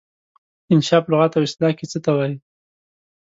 انشأ 0.73 0.97
په 1.03 1.09
لغت 1.11 1.31
او 1.35 1.43
اصطلاح 1.47 1.73
کې 1.77 1.85
څه 1.91 1.99
ته 2.05 2.11
وايي؟ 2.17 2.35